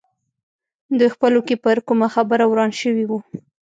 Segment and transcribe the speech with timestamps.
[0.97, 3.19] دوی خپلو کې پر کومه خبره وران شوي وو.